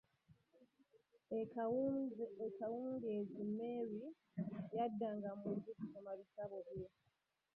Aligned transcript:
E 1.39 1.39
Kawungeezi 2.57 3.41
Mary 3.57 4.01
yaddanga 4.77 5.29
mu 5.39 5.49
nju 5.55 5.71
kusoma 5.79 6.11
bitabo 6.19 6.57
bye. 6.67 6.87